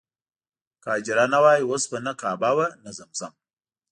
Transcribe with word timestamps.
که 0.81 0.87
حاجره 0.93 1.25
نه 1.33 1.39
وای 1.43 1.61
اوس 1.65 1.83
به 1.91 1.97
نه 2.05 2.13
کعبه 2.21 2.51
وه 2.57 2.67
نه 2.83 2.91
زمزم. 2.97 3.33